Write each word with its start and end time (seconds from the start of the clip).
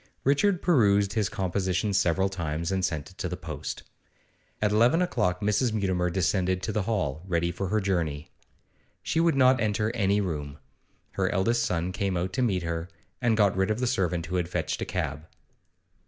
Richard 0.23 0.63
perused 0.63 1.13
his 1.13 1.29
composition 1.29 1.93
several 1.93 2.27
times, 2.27 2.71
and 2.71 2.83
sent 2.83 3.11
it 3.11 3.19
to 3.19 3.29
the 3.29 3.37
post. 3.37 3.83
At 4.59 4.71
eleven 4.71 4.99
o'clock 4.99 5.41
Mrs. 5.41 5.73
Mutimer 5.73 6.09
descended 6.09 6.63
to 6.63 6.71
the 6.71 6.81
hall, 6.81 7.21
ready 7.27 7.51
for 7.51 7.67
her 7.67 7.79
journey. 7.79 8.31
She 9.03 9.19
would 9.19 9.35
not 9.35 9.61
enter 9.61 9.91
any 9.95 10.19
room. 10.19 10.57
Her 11.11 11.29
eldest 11.29 11.61
son 11.61 11.91
came 11.91 12.17
out 12.17 12.33
to 12.33 12.41
meet 12.41 12.63
her, 12.63 12.89
and 13.21 13.37
got 13.37 13.55
rid 13.55 13.69
of 13.69 13.79
the 13.79 13.85
servant 13.85 14.25
who 14.25 14.37
had 14.37 14.49
fetched 14.49 14.81
a 14.81 14.85
cab. 14.85 15.27